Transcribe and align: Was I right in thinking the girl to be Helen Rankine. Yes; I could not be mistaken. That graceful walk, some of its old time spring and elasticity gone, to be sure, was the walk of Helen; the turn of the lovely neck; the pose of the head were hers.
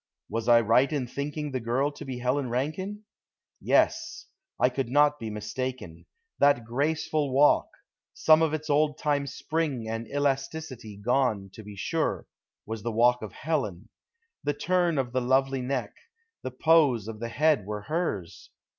Was 0.29 0.47
I 0.47 0.61
right 0.61 0.91
in 0.91 1.05
thinking 1.05 1.51
the 1.51 1.59
girl 1.59 1.91
to 1.91 2.03
be 2.03 2.17
Helen 2.17 2.49
Rankine. 2.49 3.03
Yes; 3.59 4.25
I 4.59 4.69
could 4.69 4.89
not 4.89 5.19
be 5.19 5.29
mistaken. 5.29 6.07
That 6.39 6.65
graceful 6.65 7.31
walk, 7.31 7.67
some 8.11 8.41
of 8.41 8.51
its 8.51 8.67
old 8.67 8.97
time 8.97 9.27
spring 9.27 9.87
and 9.87 10.07
elasticity 10.07 10.97
gone, 10.97 11.51
to 11.53 11.61
be 11.61 11.75
sure, 11.75 12.25
was 12.65 12.81
the 12.81 12.91
walk 12.91 13.21
of 13.21 13.33
Helen; 13.33 13.89
the 14.43 14.55
turn 14.55 14.97
of 14.97 15.11
the 15.13 15.21
lovely 15.21 15.61
neck; 15.61 15.93
the 16.41 16.49
pose 16.49 17.07
of 17.07 17.19
the 17.19 17.29
head 17.29 17.67
were 17.67 17.81
hers. 17.83 18.49